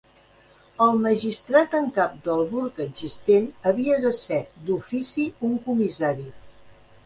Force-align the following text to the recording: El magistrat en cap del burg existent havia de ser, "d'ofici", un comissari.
El 0.85 0.95
magistrat 1.03 1.75
en 1.81 1.89
cap 1.97 2.15
del 2.29 2.41
burg 2.55 2.81
existent 2.87 3.47
havia 3.73 4.01
de 4.09 4.15
ser, 4.23 4.43
"d'ofici", 4.71 5.31
un 5.51 5.57
comissari. 5.71 6.31